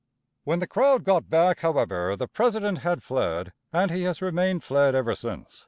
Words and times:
When 0.45 0.57
the 0.57 0.65
crowd 0.65 1.03
got 1.03 1.29
back, 1.29 1.59
however, 1.59 2.15
the 2.15 2.27
president 2.27 2.79
had 2.79 3.03
fled 3.03 3.53
and 3.71 3.91
he 3.91 4.01
has 4.01 4.19
remained 4.19 4.63
fled 4.63 4.95
ever 4.95 5.13
since. 5.13 5.59